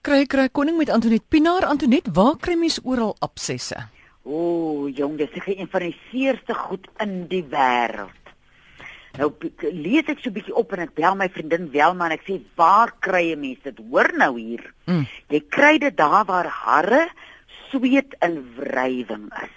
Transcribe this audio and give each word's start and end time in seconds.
Kry 0.00 0.24
kry 0.24 0.46
koning 0.48 0.78
met 0.80 0.88
Antoinette 0.88 1.28
Pinaar 1.28 1.66
Antoinette, 1.68 2.08
waar 2.16 2.38
kry 2.40 2.54
mens 2.56 2.78
oral 2.88 3.10
absesse? 3.20 3.76
O, 4.24 4.86
jong, 4.88 5.18
dis 5.20 5.28
seker 5.34 5.58
een 5.58 5.68
van 5.68 5.84
die 5.84 5.96
seerste 6.08 6.56
goed 6.56 6.88
in 7.04 7.26
die 7.28 7.42
wêreld. 7.52 8.30
Nou 9.18 9.28
lees 9.60 10.08
ek 10.08 10.22
so 10.22 10.30
'n 10.30 10.38
bietjie 10.38 10.56
op 10.56 10.72
en 10.72 10.86
ek 10.86 10.94
bel 10.96 11.18
my 11.20 11.28
vriendin 11.28 11.68
Welma 11.68 12.06
en 12.06 12.16
ek 12.16 12.24
sê, 12.24 12.40
"Waar 12.56 12.94
kry 12.98 13.28
jy 13.28 13.36
mense 13.36 13.62
dit? 13.62 13.78
Hoor 13.90 14.10
nou 14.16 14.40
hier. 14.40 14.72
Mm. 14.86 15.06
Jy 15.28 15.40
kry 15.50 15.78
dit 15.78 15.96
daar 15.96 16.24
waar 16.24 16.48
harre, 16.48 17.10
sweet 17.68 18.16
en 18.20 18.54
wrywing 18.56 19.28
is. 19.42 19.56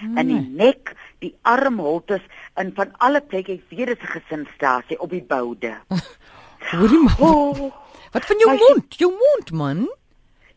Mm. 0.00 0.18
In 0.18 0.26
die 0.28 0.48
nek, 0.64 0.96
die 1.18 1.34
armholtes 1.42 2.22
en 2.54 2.72
van 2.74 2.90
alle 2.98 3.20
plekke, 3.20 3.52
ek 3.52 3.68
weet 3.68 3.86
dit 3.86 3.98
is 3.98 4.04
'n 4.04 4.20
gesinsstasie 4.20 4.98
op 4.98 5.10
die 5.10 5.22
boude. 5.22 5.76
Hoorie 6.72 7.02
maar. 7.02 7.20
Oh, 7.20 7.83
Wat 8.14 8.26
van 8.30 8.38
jou 8.38 8.50
maar, 8.50 8.62
mond? 8.68 8.94
Jou 8.96 9.12
mond 9.12 9.50
man. 9.52 9.78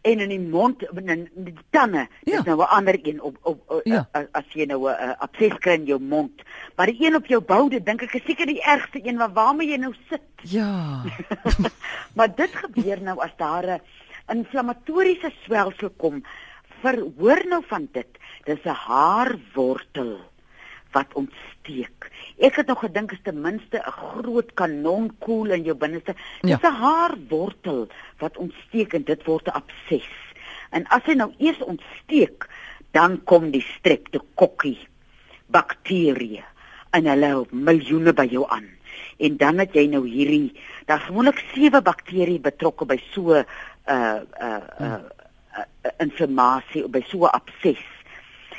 En 0.02 0.20
in 0.20 0.30
die 0.30 0.40
mond 0.40 0.84
in 0.94 1.24
die 1.34 1.56
tande. 1.70 2.08
Ja. 2.24 2.36
Dis 2.36 2.46
nou 2.46 2.60
'n 2.62 2.70
ander 2.78 3.00
een 3.02 3.22
op 3.22 3.38
op, 3.42 3.62
op 3.68 3.82
ja. 3.84 4.10
as 4.32 4.46
jy 4.54 4.66
nou 4.66 4.90
'n 4.90 5.16
abses 5.18 5.58
kry 5.58 5.74
in 5.74 5.86
jou 5.86 6.00
mond. 6.00 6.42
Maar 6.76 6.86
die 6.86 7.06
een 7.06 7.16
op 7.16 7.26
jou 7.26 7.42
boude 7.42 7.84
dink 7.84 8.02
ek 8.02 8.14
is 8.14 8.24
seker 8.26 8.46
die 8.46 8.62
ergste 8.62 9.00
een 9.04 9.18
waar 9.18 9.34
waarmee 9.34 9.68
jy 9.68 9.78
nou 9.78 9.94
sit. 10.10 10.22
Ja. 10.42 11.04
maar 12.18 12.36
dit 12.36 12.56
gebeur 12.56 13.02
nou 13.02 13.20
as 13.20 13.34
daar 13.38 13.66
'n 13.66 13.82
inflammatoriese 14.38 15.32
swelsel 15.44 15.90
kom. 15.98 16.24
Verhoor 16.82 17.46
nou 17.48 17.64
van 17.68 17.90
dit. 17.92 18.08
Dis 18.44 18.64
'n 18.64 18.70
haarwortel 18.70 20.20
wat 20.92 21.14
ontsteek. 21.14 22.12
Ek 22.38 22.56
het 22.56 22.68
nog 22.68 22.80
gedink 22.80 23.12
is 23.12 23.24
ten 23.24 23.42
minste 23.42 23.78
'n 23.78 23.92
groot 23.92 24.54
kanonkoel 24.54 25.52
in 25.58 25.64
jou 25.64 25.76
binneste. 25.76 26.16
Dit 26.42 26.52
is 26.52 26.62
ja. 26.62 26.70
'n 26.70 26.82
haarwortel 26.82 27.88
wat 28.18 28.38
ontsteek 28.38 28.94
en 28.94 29.04
dit 29.04 29.24
word 29.24 29.48
'n 29.48 29.58
abses. 29.62 30.10
En 30.70 30.88
as 30.88 31.04
hy 31.06 31.14
nou 31.14 31.34
eers 31.38 31.62
ontsteek, 31.64 32.48
dan 32.92 33.24
kom 33.24 33.52
die 33.52 33.66
streptokokkie 33.78 34.88
bakterieë 35.52 36.44
en 36.92 37.06
hulle 37.06 37.46
miljoene 37.52 38.14
by 38.14 38.28
jou 38.32 38.46
aan. 38.50 38.68
En 39.18 39.38
dan 39.38 39.58
het 39.58 39.74
jy 39.74 39.86
nou 39.88 40.04
hierdie, 40.08 40.54
daar's 40.86 41.08
gewoonlik 41.10 41.42
sewe 41.54 41.82
bakterieë 41.82 42.42
betrokke 42.42 42.86
by 42.86 42.98
so 43.12 43.34
'n 43.34 43.46
uh 43.88 44.22
uh 44.42 44.62
uh, 44.80 45.00
uh 45.58 45.92
inflammasie 46.00 46.88
by 46.88 47.02
so 47.08 47.26
'n 47.26 47.34
abses. 47.34 47.84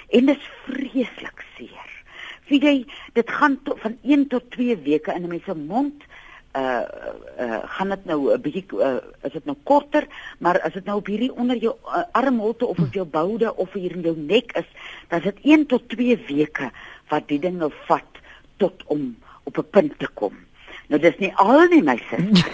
En 0.09 0.27
dit 0.27 0.37
is 0.37 0.51
vreeslik 0.65 1.38
Wie 2.49 2.61
jy 2.63 2.87
dit 3.13 3.31
gaan 3.31 3.59
to, 3.63 3.77
van 3.83 3.99
1 4.03 4.27
tot 4.29 4.51
2 4.51 4.77
weke 4.85 5.15
in 5.15 5.23
'n 5.23 5.29
mens 5.29 5.45
se 5.45 5.55
mond 5.55 6.05
uh 6.57 6.83
uh 7.41 7.61
gaan 7.65 7.89
dit 7.89 8.05
nou 8.05 8.33
'n 8.33 8.41
bietjie 8.41 8.65
uh, 8.73 8.97
is 9.23 9.33
dit 9.33 9.45
nou 9.45 9.57
korter, 9.63 10.07
maar 10.39 10.61
as 10.61 10.73
dit 10.73 10.85
nou 10.85 10.97
op 10.99 11.07
hierdie 11.07 11.33
onder 11.33 11.57
jou 11.57 11.75
uh, 11.85 12.03
armholte 12.13 12.67
of 12.67 12.79
op 12.79 12.93
jou 12.93 13.07
boude 13.07 13.57
of 13.57 13.73
hier 13.73 13.93
in 13.93 14.01
jou 14.01 14.17
nek 14.17 14.53
is, 14.53 14.69
dan 15.09 15.19
is 15.19 15.25
dit 15.25 15.39
1 15.43 15.67
tot 15.67 15.89
2 15.89 16.17
weke 16.29 16.71
wat 17.09 17.29
die 17.29 17.39
ding 17.39 17.59
nou 17.59 17.73
vat 17.87 18.23
tot 18.57 18.83
om 18.87 19.17
op 19.45 19.59
'n 19.59 19.71
punt 19.71 19.99
te 19.99 20.09
kom. 20.15 20.35
Nou 20.89 21.01
dis 21.01 21.19
nie 21.19 21.33
al 21.37 21.67
nie 21.69 21.83
my 21.83 21.97
sussie. 22.09 22.45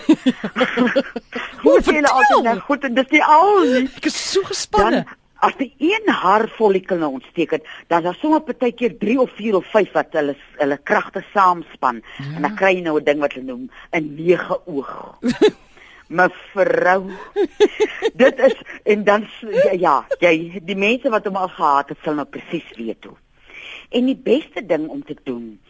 Hoe 1.64 1.80
sê 1.82 1.94
jy 1.94 2.02
altyd 2.02 2.42
nou 2.42 2.58
goed 2.66 2.84
en 2.84 2.94
dis 2.94 3.12
nie 3.14 3.22
al 3.24 3.60
nie. 3.62 3.84
Ek 3.96 4.08
is 4.10 4.16
so 4.32 4.42
gespanne. 4.42 5.04
Dan, 5.04 5.22
as 5.44 5.56
die 5.60 5.72
een 5.78 6.08
haar 6.08 6.46
follikel 6.56 7.00
nou 7.00 7.10
ontsteek 7.18 7.56
het, 7.58 7.66
dan 7.88 8.00
is 8.00 8.08
daar 8.08 8.20
sommer 8.20 8.40
partykeer 8.46 8.96
3 9.00 9.18
of 9.20 9.32
4 9.36 9.58
of 9.60 9.66
5 9.72 9.92
wat 9.96 10.16
hulle 10.16 10.36
hulle 10.60 10.78
kragte 10.90 11.24
saamspan 11.32 12.00
ja. 12.00 12.30
en 12.36 12.46
dan 12.46 12.56
kry 12.56 12.72
jy 12.76 12.84
nou 12.86 12.96
'n 13.00 13.04
ding 13.04 13.20
wat 13.20 13.36
hulle 13.36 13.46
noem 13.50 13.68
'n 13.92 14.14
nege 14.14 14.58
oog. 14.66 15.18
Mevrou. 16.16 17.10
dit 18.22 18.38
is 18.38 18.56
en 18.84 19.04
dan 19.04 19.26
ja, 19.50 19.72
ja, 20.20 20.30
jy 20.30 20.60
die 20.62 20.76
mense 20.76 21.10
wat 21.10 21.24
hom 21.24 21.36
al 21.36 21.48
gehad 21.48 21.88
het, 21.88 21.98
sal 22.04 22.14
nou 22.14 22.26
presies 22.26 22.68
weet 22.76 23.04
hoe. 23.04 23.16
En 23.90 24.06
die 24.06 24.16
beste 24.16 24.66
ding 24.66 24.88
om 24.88 25.04
te 25.04 25.16
doen, 25.24 25.60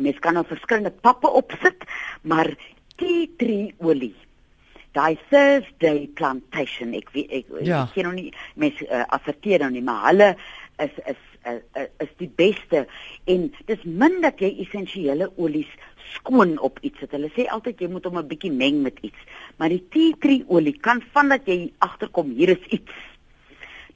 mens 0.00 0.18
kan 0.18 0.34
nou 0.34 0.44
verskillende 0.46 0.90
pappe 0.90 1.28
opsit, 1.28 1.84
maar 2.22 2.54
tea 2.96 3.26
tree 3.36 3.74
olie 3.78 4.14
daai 4.94 5.18
Thursday 5.30 6.06
plantation 6.18 6.94
ek 6.94 7.10
weet 7.14 7.32
ek 7.40 7.54
ja. 7.66 7.84
ek 7.84 7.94
ken 7.94 8.08
nog 8.08 8.18
nie 8.18 8.30
mense 8.54 8.86
uh, 8.88 9.04
afverteer 9.16 9.64
nou 9.64 9.70
nie 9.74 9.84
maar 9.84 10.08
hulle 10.10 10.34
is 10.82 10.94
is 11.06 11.22
uh, 11.46 11.60
uh, 11.76 11.88
is 12.02 12.12
die 12.16 12.30
beste. 12.36 12.86
En 13.30 13.50
dis 13.68 13.82
min 13.84 14.20
dat 14.24 14.40
jy 14.42 14.50
essensiële 14.64 15.30
olies 15.36 15.70
skoon 16.14 16.56
op 16.58 16.78
iets 16.86 17.02
het 17.04 17.14
hulle 17.16 17.30
sê 17.34 17.46
altyd 17.50 17.82
jy 17.82 17.88
moet 17.90 18.06
hom 18.06 18.18
'n 18.18 18.28
bietjie 18.28 18.52
meng 18.52 18.82
met 18.82 18.98
iets 19.02 19.20
maar 19.58 19.68
die 19.72 19.82
tea 19.90 20.14
tree 20.20 20.44
olie 20.46 20.76
kan 20.78 21.02
vandat 21.12 21.46
jy 21.46 21.72
agterkom 21.78 22.30
hier 22.38 22.54
is 22.54 22.64
iets 22.70 22.92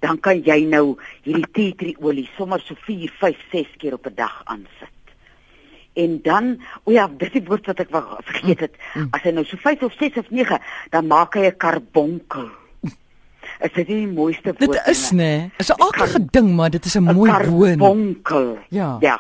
dan 0.01 0.19
kan 0.19 0.43
jy 0.43 0.65
nou 0.65 0.97
hierdie 1.23 1.53
tea 1.53 1.75
tree 1.79 1.97
olie 2.01 2.29
sommer 2.37 2.61
so 2.61 2.75
4 2.87 3.13
5 3.21 3.45
6 3.53 3.77
keer 3.79 3.95
op 3.95 4.07
'n 4.07 4.15
dag 4.15 4.43
aansit 4.45 4.98
en 5.99 6.21
dan 6.23 6.55
o 6.85 6.95
ja, 6.95 7.09
dis 7.21 7.33
die 7.35 7.45
woord 7.47 7.67
wat 7.71 7.83
ek 7.83 7.91
vergeet 8.31 8.67
het. 8.67 8.79
Mm. 8.95 9.09
As 9.17 9.25
hy 9.27 9.35
nou 9.35 9.45
so 9.49 9.59
5 9.65 9.83
of 9.89 9.97
6 9.99 10.21
of 10.23 10.31
9, 10.31 10.61
dan 10.95 11.11
maak 11.11 11.35
hy 11.35 11.49
'n 11.51 11.57
karbonkel. 11.57 12.49
Is 13.67 13.73
dit 13.75 13.89
nie 13.89 14.07
die 14.07 14.15
mooiste 14.15 14.55
woord 14.55 14.61
nie? 14.61 14.79
Dit 14.79 14.87
is 14.87 15.11
nê. 15.11 15.51
Is 15.59 15.71
'n 15.71 15.83
aardige 15.83 16.23
ding, 16.31 16.55
maar 16.55 16.71
dit 16.71 16.85
is 16.85 16.95
'n 16.95 17.03
mooi 17.03 17.31
woord. 17.31 17.79
Karbonkel. 17.79 18.59
Ja. 18.71 18.97
Ja. 19.01 19.19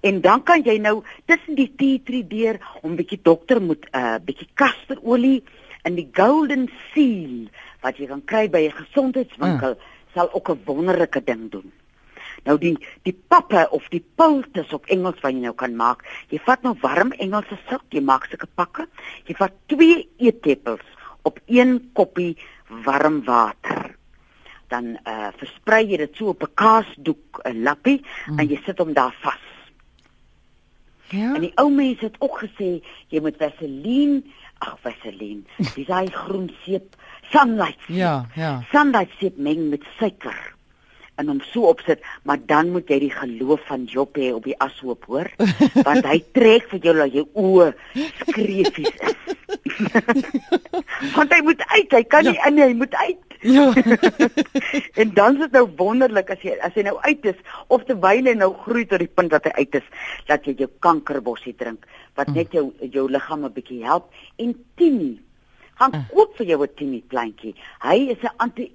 En 0.00 0.20
dan 0.20 0.42
kan 0.42 0.62
jy 0.62 0.78
nou 0.78 1.02
tussen 1.26 1.54
die 1.54 1.72
tea 1.76 1.98
tree 2.04 2.26
deur 2.26 2.58
om 2.82 2.96
bietjie 2.96 3.20
dokter 3.22 3.62
moet 3.62 3.86
'n 3.90 3.98
uh, 3.98 4.16
bietjie 4.24 4.48
kasterolie 4.54 5.42
en 5.82 5.94
die 5.94 6.08
golden 6.12 6.68
seal 6.92 7.48
wat 7.80 7.96
jy 7.98 8.06
kan 8.06 8.22
kry 8.24 8.48
by 8.50 8.68
'n 8.68 8.78
gesondheidswinkel 8.84 9.74
uh. 9.74 9.82
sal 10.14 10.28
ook 10.32 10.50
'n 10.50 10.60
wonderlike 10.64 11.24
ding 11.24 11.50
doen. 11.50 11.72
Nou 12.46 12.56
die 12.60 12.74
die 13.06 13.14
pappe 13.28 13.64
of 13.74 13.88
die 13.92 14.02
pultes 14.16 14.72
op 14.76 14.86
Engels 14.92 15.20
wat 15.24 15.34
jy 15.34 15.42
nou 15.42 15.54
kan 15.58 15.74
maak. 15.76 16.04
Jy 16.32 16.40
vat 16.46 16.62
nou 16.66 16.74
warm 16.82 17.12
Engelse 17.18 17.58
sout, 17.68 17.86
jy 17.94 18.02
maak 18.04 18.28
sulke 18.28 18.48
pakke. 18.54 18.86
Jy 19.28 19.36
vat 19.38 19.56
2 19.72 19.98
eetlepels 20.28 20.84
op 21.28 21.40
1 21.46 21.78
koppie 21.98 22.36
warm 22.86 23.22
water. 23.26 23.94
Dan 24.68 24.96
eh 25.02 25.12
uh, 25.12 25.28
versprei 25.40 25.86
jy 25.88 25.96
dit 26.04 26.16
so 26.16 26.34
op 26.34 26.42
'n 26.42 26.54
kaasdoek, 26.54 27.40
'n 27.44 27.62
lappie 27.62 28.04
mm. 28.26 28.38
en 28.38 28.48
jy 28.48 28.60
sit 28.64 28.78
hom 28.78 28.92
daar 28.92 29.16
vas. 29.22 29.44
Ja. 31.08 31.34
En 31.34 31.40
die 31.40 31.52
ou 31.56 31.70
mense 31.72 32.04
het 32.04 32.16
ook 32.20 32.44
gesê 32.44 32.82
jy 33.08 33.20
moet 33.20 33.36
vaseline, 33.36 34.22
ag 34.58 34.76
vaseline, 34.80 35.42
dis 35.76 35.88
hy 35.88 36.06
groen 36.06 36.50
seep, 36.64 36.96
sunlight. 37.32 37.80
Ja, 37.88 38.28
ja. 38.34 38.62
Sunlight 38.70 39.10
seep 39.18 39.36
meng 39.36 39.70
met 39.70 39.82
suiker 39.98 40.57
en 41.18 41.30
hom 41.32 41.40
so 41.50 41.68
opsit, 41.70 42.02
maar 42.22 42.40
dan 42.50 42.70
moet 42.74 42.90
jy 42.90 43.00
die 43.06 43.14
geloof 43.14 43.64
van 43.68 43.86
Job 43.90 44.18
hê 44.18 44.30
op 44.34 44.46
die 44.46 44.56
ashoop, 44.64 45.04
hoor? 45.10 45.30
Want 45.88 46.06
hy 46.06 46.18
trek 46.36 46.68
vir 46.72 46.84
jou 46.86 46.94
dat 46.98 47.16
jou 47.16 47.26
oë 47.34 47.72
skreefies 48.22 48.94
is. 49.10 49.16
Want 51.16 51.32
hy 51.34 51.40
moet 51.46 51.64
uit, 51.74 51.90
hy 51.98 52.04
kan 52.10 52.28
ja. 52.28 52.34
nie 52.34 52.44
in, 52.46 52.62
hy 52.62 52.76
moet 52.78 52.94
uit. 53.02 53.24
Ja. 53.40 53.72
en 55.00 55.14
dan 55.14 55.36
is 55.36 55.44
dit 55.46 55.52
nou 55.54 55.68
wonderlik 55.78 56.30
as 56.34 56.42
jy 56.42 56.56
as 56.64 56.74
hy 56.74 56.82
nou 56.88 56.96
uit 57.04 57.28
is 57.30 57.38
of 57.70 57.84
terwyl 57.86 58.26
hy 58.26 58.34
nou 58.34 58.50
groei 58.64 58.82
tot 58.90 58.98
die 59.02 59.10
punt 59.10 59.30
dat 59.30 59.46
hy 59.46 59.62
uit 59.62 59.78
is, 59.78 59.86
dat 60.26 60.46
jy 60.48 60.56
jou 60.58 60.70
kankerbossie 60.82 61.54
drink 61.58 61.86
wat 62.18 62.32
net 62.34 62.54
jou 62.56 62.72
jou 62.82 63.06
liggaam 63.06 63.46
'n 63.46 63.54
bietjie 63.54 63.84
help 63.86 64.10
en 64.42 64.56
tien 64.74 65.20
gaan 65.78 65.94
uh. 65.94 66.02
koop 66.12 66.36
vir 66.36 66.46
jou 66.46 66.62
'n 66.62 66.74
timie 66.76 67.04
plantjie. 67.08 67.54
Hy 67.82 67.98
is 68.14 68.22
'n 68.22 68.34
anti 68.36 68.70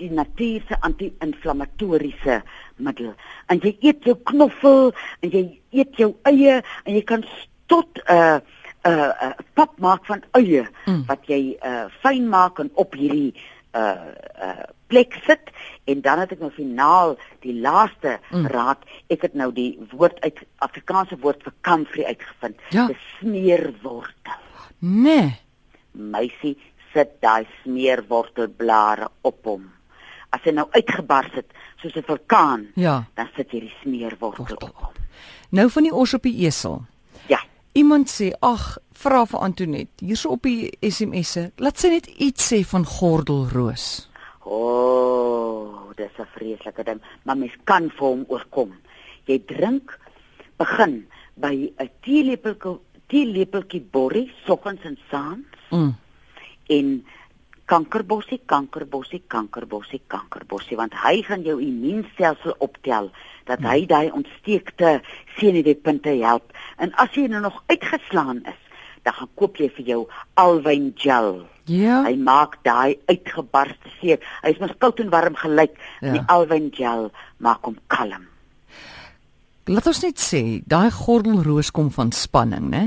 die 0.00 0.10
natuur 0.10 0.62
se 0.68 0.80
anti-inflammatoriese 0.80 2.42
middel. 2.76 3.14
En 3.48 3.58
jy 3.58 3.76
eet 3.80 4.04
jou 4.04 4.16
knoffel 4.24 4.92
en 5.20 5.30
jy 5.30 5.60
eet 5.70 5.96
jou 5.96 6.14
eie 6.22 6.62
en 6.84 6.94
jy 6.94 7.02
kan 7.02 7.24
tot 7.66 7.88
'n 7.98 8.12
uh, 8.12 8.40
'n 8.84 8.90
uh, 8.90 9.12
uh, 9.22 9.32
pap 9.54 9.78
maak 9.80 10.04
van 10.06 10.22
eie 10.36 10.66
mm. 10.86 11.04
wat 11.08 11.24
jy 11.26 11.56
uh, 11.64 11.86
fyn 12.02 12.28
maak 12.28 12.58
en 12.58 12.70
op 12.74 12.94
hierdie 12.94 13.34
uh 13.74 14.12
uh 14.38 14.64
plek 14.86 15.16
sit 15.26 15.50
en 15.90 16.00
dan 16.04 16.20
het 16.22 16.34
ek 16.36 16.42
nou 16.44 16.50
finaal 16.54 17.16
die 17.42 17.54
laaste 17.64 18.18
mm. 18.30 18.46
raad 18.52 18.84
ek 19.10 19.24
het 19.26 19.34
nou 19.34 19.48
die 19.56 19.72
woord 19.96 20.20
uit 20.20 20.42
Afrikaanse 20.62 21.16
woord 21.24 21.42
vir 21.42 21.54
comfrey 21.66 22.04
uitgevind 22.06 22.60
ja. 22.70 22.86
die 22.92 22.98
smeerwortel 23.16 24.36
nee 24.78 25.32
meisie 25.94 26.56
sit 26.92 27.16
daai 27.22 27.46
smeerwortelblare 27.62 29.08
op 29.26 29.48
hom. 29.48 29.66
As 30.34 30.42
hy 30.46 30.54
nou 30.54 30.66
uitgebars 30.74 31.34
het 31.38 31.50
soos 31.82 31.96
'n 31.96 32.06
vulkaan, 32.06 32.66
ja. 32.74 33.04
dan 33.14 33.28
sit 33.36 33.50
jy 33.50 33.60
die 33.60 33.76
smeerwortel 33.82 34.56
op 34.56 34.76
hom. 34.76 34.92
Nou 35.50 35.70
van 35.70 35.82
die 35.82 35.94
os 35.94 36.14
op 36.14 36.22
die 36.22 36.46
esel. 36.46 36.82
Ja. 37.26 37.40
Iemand 37.72 38.10
sê, 38.10 38.32
"Ag, 38.40 38.78
vra 38.92 39.26
vir 39.26 39.40
Antonet, 39.40 39.88
hierso 39.98 40.28
op 40.28 40.42
die 40.42 40.70
SMS'e, 40.80 41.52
laat 41.56 41.78
sy 41.78 41.88
net 41.88 42.06
iets 42.06 42.52
sê 42.52 42.64
van 42.64 42.84
gordelroos." 42.84 44.08
O, 44.44 44.56
oh, 44.56 45.90
dis 45.96 46.18
'n 46.18 46.26
vreeslike 46.36 46.84
ding, 46.84 47.00
maar 47.22 47.36
mens 47.36 47.56
kan 47.64 47.90
vir 47.90 48.08
hom 48.08 48.24
oorkom. 48.28 48.72
Jy 49.24 49.38
drink 49.46 49.98
begin 50.56 51.06
by 51.34 51.72
'n 51.78 51.90
teelepeltjie 52.00 52.80
teelepeltjie 53.06 53.82
borrie 53.92 54.32
soggens 54.46 54.82
en 54.82 54.98
saans 55.10 55.53
Mm. 55.70 55.94
En 56.74 56.90
kankerbossie, 57.64 58.40
kankerbossie, 58.46 59.22
kankerbossie, 59.28 60.02
kankerbossie 60.06 60.76
want 60.76 60.96
hy 61.04 61.22
gaan 61.24 61.44
jou 61.46 61.56
immuunstelsel 61.62 62.56
optel 62.64 63.10
dat 63.48 63.64
hy 63.64 63.84
daai 63.88 64.10
ontsteekte 64.12 64.98
senuweepunte 65.38 66.12
help. 66.20 66.52
En 66.80 66.92
as 67.00 67.12
jy 67.16 67.26
nou 67.28 67.42
nog 67.44 67.62
uitgeslaan 67.72 68.42
is, 68.48 68.60
dan 69.04 69.16
gaan 69.18 69.32
koop 69.36 69.58
jy 69.60 69.68
vir 69.76 69.90
jou 69.92 70.00
alwyn 70.40 70.92
gel. 70.96 71.44
Ja. 71.68 72.02
Hy 72.04 72.16
maak 72.20 72.58
daai 72.64 72.96
uitgebarste 73.08 73.92
seer. 73.98 74.20
Hy's 74.44 74.60
mos 74.60 74.72
koud 74.80 75.00
en 75.00 75.12
warm 75.12 75.36
gelyk. 75.40 75.76
Ja. 75.76 76.08
Ja. 76.08 76.14
Die 76.16 76.24
alwyn 76.32 76.70
gel 76.72 77.10
maak 77.44 77.64
hom 77.68 77.76
kalm. 77.92 78.28
Laat 79.68 79.86
ons 79.88 80.02
net 80.04 80.20
sê, 80.20 80.60
daai 80.68 80.90
gordelroos 80.92 81.70
kom 81.72 81.88
van 81.92 82.12
spanning, 82.12 82.68
né? 82.72 82.84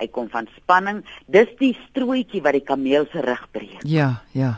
Hy 0.00 0.08
kom 0.08 0.28
van 0.32 0.48
spanning. 0.56 1.02
Dis 1.28 1.50
die 1.60 1.74
strooitjie 1.88 2.40
wat 2.42 2.56
die 2.56 2.64
kameel 2.64 3.06
se 3.12 3.20
rug 3.20 3.42
breek. 3.52 3.82
Ja, 3.84 4.22
ja. 4.32 4.54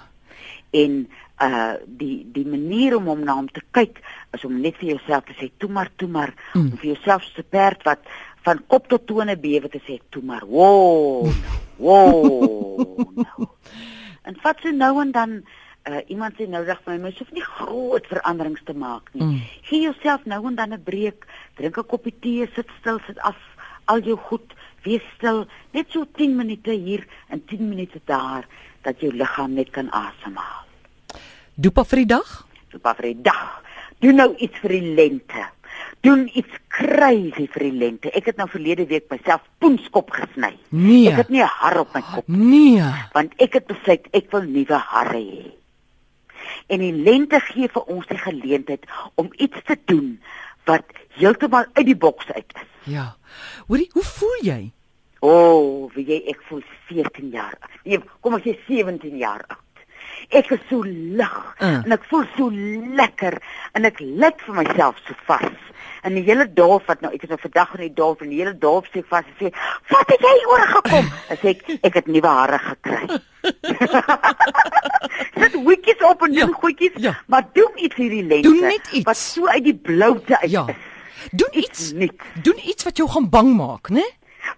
En 0.71 1.09
uh 1.43 1.75
die 1.87 2.23
die 2.33 2.45
manier 2.47 2.95
om 2.97 3.09
hom 3.11 3.25
na 3.27 3.35
hom 3.35 3.49
te 3.51 3.63
kyk 3.75 3.99
is 4.37 4.45
om 4.47 4.61
net 4.63 4.77
vir 4.79 4.93
jouself 4.95 5.25
te 5.27 5.35
sê 5.41 5.49
toe 5.59 5.69
maar 5.71 5.91
toe 5.97 6.09
maar 6.09 6.31
Mm. 6.55 6.71
om 6.71 6.77
vir 6.79 6.93
jouself 6.95 7.25
se 7.35 7.43
perd 7.43 7.83
wat 7.83 7.99
van 8.45 8.61
kop 8.67 8.87
tot 8.89 9.07
tone 9.07 9.37
bewe 9.37 9.69
te 9.69 9.81
sê 9.89 9.99
toe 10.11 10.23
maar 10.23 10.47
wo 10.47 11.27
wo 11.79 11.97
nou. 13.15 13.49
En 14.27 14.37
vat 14.43 14.57
so 14.63 14.71
nou 14.71 15.01
en 15.03 15.11
dan 15.13 15.31
uh 15.91 15.99
iemand 16.07 16.35
sê 16.39 16.47
nou 16.49 16.65
dag 16.65 16.79
vir 16.85 16.95
my 16.95 16.99
mens 17.09 17.19
hoef 17.19 17.33
nie 17.35 17.43
groot 17.43 18.07
veranderings 18.07 18.63
te 18.65 18.73
maak 18.75 19.11
nie. 19.13 19.25
Mm. 19.25 19.41
Gee 19.63 19.81
jouself 19.83 20.25
nou 20.25 20.47
en 20.47 20.55
dan 20.55 20.73
'n 20.73 20.83
breek, 20.85 21.27
drink 21.59 21.77
'n 21.79 21.87
koppie 21.87 22.15
tee, 22.21 22.47
sit 22.55 22.69
stil, 22.81 23.01
sit 23.07 23.19
af 23.19 23.37
al 23.87 23.99
jou 24.01 24.17
goed, 24.17 24.53
wees 24.85 25.03
stil, 25.17 25.47
net 25.73 25.87
so 25.91 26.05
10 26.17 26.37
minute 26.37 26.71
hier 26.71 27.07
en 27.29 27.43
10 27.47 27.69
minute 27.69 28.01
daar 28.05 28.47
dat 28.83 29.01
jou 29.01 29.13
liggaam 29.15 29.55
net 29.55 29.71
kan 29.71 29.91
asemhaal. 29.91 30.67
Dopa 31.55 31.85
vir 31.85 32.03
die 32.03 32.07
dag? 32.15 32.31
Sopa 32.73 32.95
vir 32.95 33.13
die 33.13 33.23
dag. 33.23 33.63
Doen 34.01 34.17
nou 34.17 34.35
iets 34.43 34.59
vir 34.59 34.69
die 34.79 34.95
lente. 34.97 35.45
Doen 36.03 36.25
iets 36.35 36.57
crazy 36.69 37.47
vir 37.53 37.63
die 37.69 37.79
lente. 37.79 38.11
Ek 38.11 38.27
het 38.27 38.37
nou 38.37 38.49
verlede 38.51 38.87
week 38.91 39.07
myself 39.13 39.45
poenskop 39.63 40.11
gesny. 40.11 40.57
Nee. 40.71 41.09
Ek 41.13 41.17
het 41.23 41.29
nie 41.31 41.43
'n 41.43 41.47
haar 41.61 41.79
op 41.81 41.95
my 41.95 42.03
kop 42.03 42.25
Nee. 42.29 42.83
want 43.13 43.33
ek 43.39 43.53
het 43.53 43.67
besluit 43.67 44.09
ek 44.13 44.31
wil 44.33 44.43
nuwe 44.43 44.75
hare 44.79 45.19
hê. 45.19 45.53
En 46.69 46.79
die 46.81 46.93
lente 46.93 47.41
gee 47.41 47.69
vir 47.69 47.83
ons 47.87 48.07
die 48.07 48.19
geleentheid 48.19 48.85
om 49.15 49.31
iets 49.39 49.57
te 49.65 49.77
doen 49.85 50.21
wat 50.69 50.85
heeltemal 51.19 51.67
uit 51.73 51.87
die 51.87 51.97
boks 51.97 52.31
uit 52.33 52.55
is. 52.61 52.69
Ja. 52.93 53.13
Hoorie, 53.67 53.89
hoe 53.93 54.05
voel 54.05 54.39
jy? 54.47 54.61
O, 55.23 55.31
oh, 55.31 55.91
wie 55.95 56.07
jy 56.09 56.19
ek 56.33 56.41
voel 56.49 56.63
14 56.89 57.31
jaar. 57.35 57.59
Nee, 57.87 58.01
kom 58.21 58.35
ek 58.39 58.47
sê 58.49 58.57
17 58.67 59.19
jaar 59.21 59.45
oud. 59.49 59.62
Ek 60.31 60.51
is 60.51 60.61
so 60.69 60.83
lig 60.87 61.55
Uh. 61.61 61.81
en 61.85 61.93
ek 61.93 62.05
voel 62.11 62.25
so 62.37 62.51
lekker 62.97 63.39
en 63.75 63.85
ek 63.85 64.01
lyk 64.01 64.41
vir 64.47 64.55
myself 64.55 64.97
so 65.07 65.15
vas. 65.27 65.51
En 66.03 66.15
die 66.15 66.23
hele 66.27 66.47
dorp 66.53 66.87
wat 66.87 67.01
nou 67.01 67.13
ek 67.15 67.23
is 67.23 67.29
nou 67.29 67.39
vandag 67.39 67.75
in 67.75 67.81
die 67.81 67.95
dorp 67.95 68.23
en 68.23 68.29
die 68.31 68.39
hele 68.41 68.55
dorp 68.59 68.87
sê 68.95 69.03
vas 69.09 69.25
en 69.25 69.35
sê, 69.47 69.53
"Wat 69.91 70.09
het 70.11 70.21
jy 70.21 70.47
oor 70.51 70.67
gekom?" 70.67 71.07
Dan 71.29 71.37
sê 71.43 71.49
ek, 71.49 71.79
"Ek 71.83 71.95
het 71.95 72.07
nuwe 72.07 72.27
hare 72.29 72.59
gekry." 72.59 73.07
Sit 75.39 75.55
hoetjies 75.55 76.03
op 76.09 76.23
en 76.23 76.33
Ja, 76.33 76.47
doen 76.47 76.55
goedjies, 76.55 76.93
ja. 76.97 77.15
maar 77.27 77.45
doen 77.53 77.73
iets 77.77 77.95
hierdie 77.97 78.23
lente 78.25 78.49
Doen 78.49 78.61
net 78.61 78.89
iets. 78.93 79.05
wat 79.05 79.17
so 79.17 79.47
uit 79.47 79.65
die 79.65 79.75
bloute 79.77 80.39
uit 80.41 80.51
Ja. 80.51 80.67
is. 80.69 80.75
Doen 81.31 81.49
Iets 81.53 81.93
iets. 81.93 82.15
Doen 82.43 82.59
iets 82.69 82.85
wat 82.85 82.97
jou 82.97 83.09
gaan 83.09 83.29
bang 83.31 83.55
maak, 83.57 83.89
né? 83.91 84.03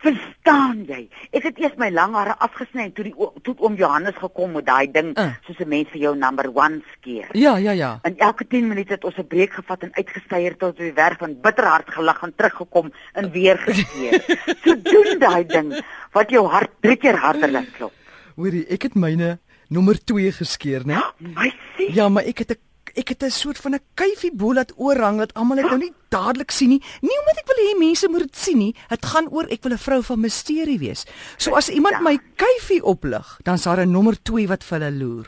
Verstaan 0.03 0.85
jy? 0.89 1.09
Ek 1.33 1.43
het 1.49 1.59
eers 1.59 1.77
my 1.81 1.89
lang 1.91 2.15
hare 2.15 2.35
afgesny 2.39 2.91
toe 2.95 3.05
die 3.05 3.15
toe 3.43 3.55
oom 3.59 3.75
Johannes 3.79 4.17
gekom 4.21 4.53
met 4.53 4.67
daai 4.67 4.91
ding 4.93 5.13
Uh. 5.19 5.31
soos 5.47 5.59
'n 5.61 5.69
mens 5.69 5.89
vir 5.93 6.01
jou 6.01 6.15
number 6.17 6.45
1 6.55 6.83
skeer. 6.97 7.29
Ja, 7.33 7.57
ja, 7.57 7.71
ja. 7.73 7.99
En 8.03 8.17
elke 8.19 8.47
10 8.47 8.69
minute 8.69 8.93
het 8.93 9.05
ons 9.05 9.17
'n 9.19 9.27
breek 9.27 9.53
gevat 9.53 9.83
en 9.83 9.95
uitgestyer 9.95 10.57
tot 10.57 10.77
by 10.77 10.83
die 10.85 10.93
werk 10.93 11.19
van 11.19 11.41
bitterhard 11.41 11.91
gelag 11.91 12.23
en 12.23 12.35
teruggekom 12.37 12.93
en 13.13 13.31
weer 13.31 13.59
geskeer. 13.59 14.23
so 14.65 14.75
doen 14.83 15.19
daai 15.19 15.47
ding 15.47 15.85
wat 16.13 16.31
jou 16.31 16.47
hart 16.47 16.71
drie 16.81 16.97
keer 16.97 17.17
harder 17.17 17.51
laat 17.51 17.71
klop. 17.77 17.93
Hoorie, 18.37 18.67
ek 18.69 18.83
het 18.83 18.95
myne 18.95 19.39
nommer 19.69 19.95
2 20.05 20.33
geskeer, 20.33 20.85
né? 20.87 21.01
My 21.19 21.53
sê, 21.79 21.95
Ja, 21.95 22.09
maar 22.09 22.25
ek 22.25 22.39
het 22.39 22.51
'n 22.51 22.61
ek 22.95 23.09
het 23.09 23.23
'n 23.23 23.31
soort 23.31 23.59
van 23.59 23.75
'n 23.75 23.81
kuifie 23.95 24.33
bo 24.33 24.53
laat 24.55 24.73
oorhang 24.77 25.19
dat 25.19 25.35
almal 25.35 25.57
dit 25.57 25.65
nou 25.67 25.79
nie 25.79 25.93
dadelik 26.09 26.51
sien 26.51 26.69
nie. 26.69 26.83
Nie 27.01 27.19
omdat 27.21 27.39
ek 27.39 27.47
wil 27.47 27.65
hê 27.67 27.79
mense 27.79 28.09
moet 28.09 28.21
dit 28.21 28.37
sien 28.37 28.59
nie. 28.59 28.75
Dit 28.89 29.07
gaan 29.07 29.29
oor 29.29 29.47
ek 29.51 29.63
wil 29.63 29.73
'n 29.73 29.79
vrou 29.79 30.03
van 30.03 30.21
misterie 30.21 30.79
wees. 30.79 31.05
So 31.37 31.55
as 31.55 31.69
iemand 31.69 32.01
my 32.03 32.19
kuifie 32.37 32.83
oplig, 32.83 33.39
dan 33.43 33.55
is 33.55 33.63
daar 33.63 33.81
'n 33.81 33.91
nommer 33.91 34.23
2 34.23 34.47
wat 34.49 34.65
vir 34.65 34.79
hulle 34.79 34.93
loer. 34.99 35.27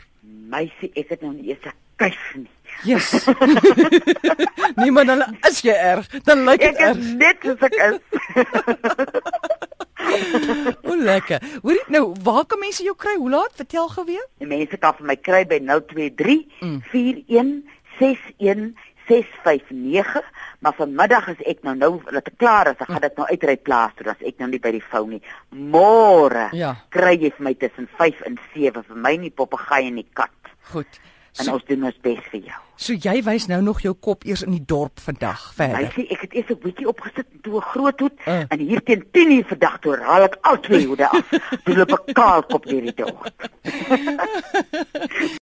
sê 0.51 0.89
ek 0.95 1.09
het 1.09 1.21
nou 1.21 1.33
nie 1.33 1.49
eens 1.49 1.65
'n 1.65 1.73
kuif 1.95 2.35
nie. 2.35 2.47
Yes. 2.83 3.25
nee, 4.77 4.91
maar 4.91 5.05
dan 5.05 5.37
is 5.49 5.61
jy 5.61 5.73
erg. 5.73 6.07
Dan 6.23 6.43
lyk 6.45 6.59
dit 6.59 6.75
Ek 6.75 6.79
is 6.79 6.85
erg. 6.85 6.97
net 7.17 7.37
soos 7.41 7.59
ek 7.59 7.73
is. 7.73 7.99
O, 10.83 10.95
lekker. 10.95 11.41
Hoorie, 11.61 11.83
nou, 11.93 12.13
waar 12.23 12.45
kan 12.45 12.59
mense 12.59 12.83
jou 12.83 12.95
kry? 12.95 13.15
Hoe 13.15 13.29
laat? 13.29 13.55
Vertel 13.55 13.87
gou 13.89 14.05
weer. 14.05 14.25
Die 14.41 14.47
mense 14.49 14.77
kan 14.77 14.93
vir 14.97 15.05
my 15.11 15.15
kry 15.15 15.43
by 15.45 15.59
023 15.63 16.45
Mm. 16.61 16.81
41 16.91 17.63
61 17.99 18.73
659, 19.07 20.21
maar 20.59 20.73
vanmiddag 20.75 21.29
is 21.31 21.41
ek 21.47 21.61
nou 21.63 21.75
nou 21.79 21.91
dat 22.11 22.27
ek 22.27 22.35
klaar 22.41 22.67
is, 22.73 22.75
dan 22.81 22.89
gaan 22.91 23.03
dit 23.05 23.15
nou 23.17 23.27
uitry 23.29 23.55
plaas 23.57 23.93
toe, 23.95 24.03
dan 24.09 24.17
is 24.19 24.27
ek 24.33 24.41
nou 24.41 24.49
nie 24.51 24.59
by 24.59 24.71
die 24.75 24.83
foon 24.83 25.09
nie. 25.15 25.21
Môre 25.55 26.49
Ja. 26.51 26.73
kry 26.91 27.13
jy 27.15 27.31
vir 27.37 27.43
my 27.47 27.53
tussen 27.55 27.87
5 27.97 28.21
en 28.27 28.35
7 28.53 28.83
vir 28.83 28.95
my 28.97 29.15
nie 29.15 29.29
papegaai 29.31 29.87
en 29.87 29.95
die 30.01 30.07
kat. 30.13 30.29
Goed. 30.73 30.99
En 31.37 31.45
So, 31.45 31.53
ons 31.53 31.65
doen 31.65 31.83
ons 31.83 31.97
bes 32.01 32.19
vir 32.31 32.39
jou. 32.41 32.55
so 32.75 32.93
jy 32.93 33.23
wys 33.23 33.47
nou 33.47 33.61
nog 33.61 33.81
jou 33.81 33.93
kop 33.93 34.23
eers 34.25 34.41
in 34.43 34.51
die 34.51 34.65
dorp 34.65 34.99
vandag 34.99 35.49
Hy 35.49 35.53
verder. 35.55 35.91
sê 35.95 36.05
ek 36.11 36.21
het 36.21 36.33
eers 36.33 36.49
'n 36.49 36.59
bietjie 36.63 36.87
opgesit 36.87 37.25
toe 37.43 37.57
'n 37.57 37.61
groot 37.61 37.99
hoed 37.99 38.13
Uh. 38.27 38.43
en 38.49 38.59
hier 38.59 38.81
teen 38.83 39.03
10:00 39.11 39.45
vandag 39.47 39.79
toe 39.79 39.97
haal 40.01 40.23
ek 40.23 40.37
al 40.41 40.59
twee 40.59 40.85
hoede 40.87 41.07
af. 41.09 41.29
Toe 41.65 41.75
loop 41.75 41.91
ek 41.91 42.13
kaal 42.13 42.43
kop 42.43 42.65
deur 42.65 42.81
die 42.81 42.93
dorp. 42.93 43.31